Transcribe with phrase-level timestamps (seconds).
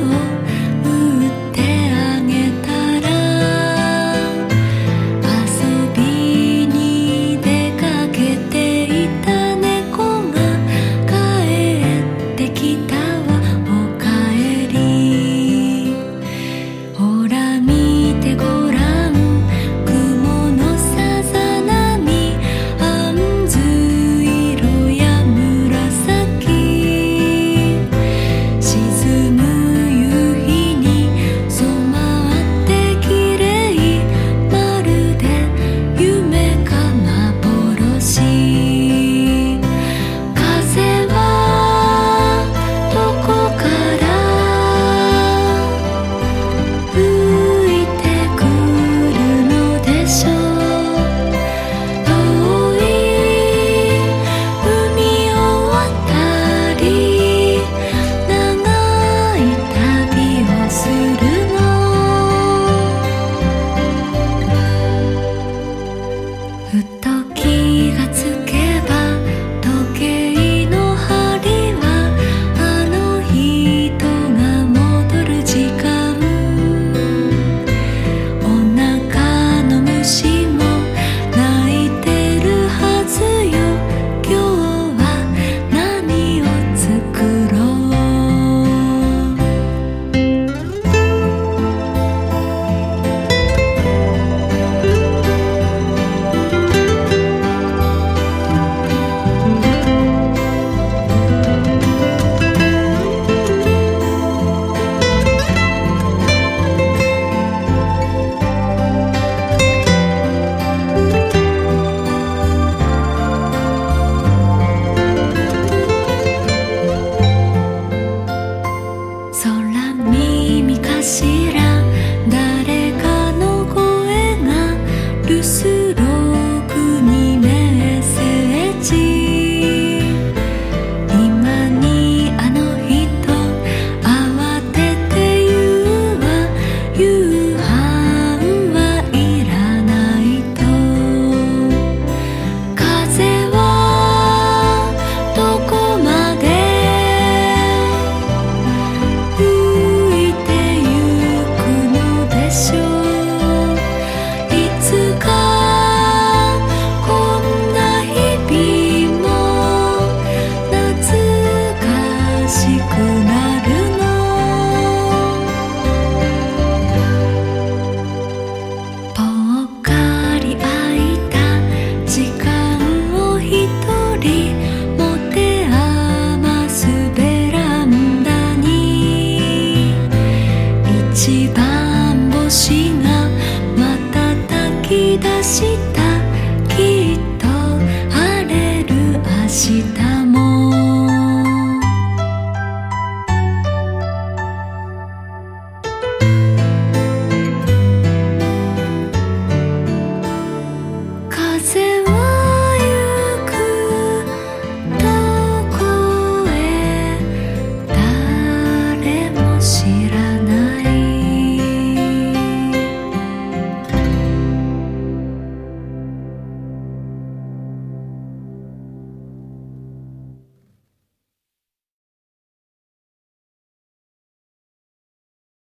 [0.00, 0.53] 我